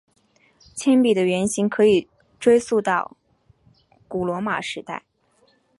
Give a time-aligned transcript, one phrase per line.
[0.75, 2.07] 铅笔的原型可以
[2.39, 2.89] 追溯至
[4.07, 5.03] 古罗马时代。